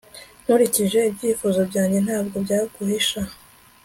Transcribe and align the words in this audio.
Nkurikije 0.43 0.99
ibyifuzo 1.09 1.59
byanjye 1.69 1.99
ntabwo 2.05 2.35
byaguhisha 2.45 3.21